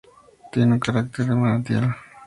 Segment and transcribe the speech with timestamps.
[0.51, 1.95] Tiene un carácter de manantial.